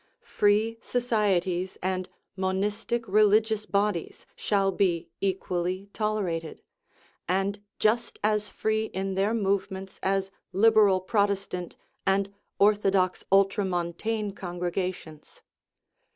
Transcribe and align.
Free 0.25 0.79
societies 0.81 1.77
and 1.83 2.09
monistic 2.35 3.07
religious 3.07 3.67
bodies 3.67 4.25
shall 4.35 4.71
be 4.71 5.09
equally 5.21 5.89
tolerated, 5.93 6.63
and 7.29 7.59
just 7.77 8.17
as 8.23 8.49
free 8.49 8.85
in 8.85 9.13
their 9.13 9.35
movements 9.35 9.99
as 10.01 10.31
Lib 10.53 10.73
eral 10.73 11.05
Protestant 11.05 11.75
and 12.03 12.33
orthodox 12.57 13.23
ultramontane 13.31 14.31
congrega 14.33 14.91
tions. 14.91 15.43